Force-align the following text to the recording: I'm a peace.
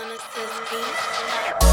I'm 0.00 0.12
a 0.12 0.16
peace. 0.70 1.67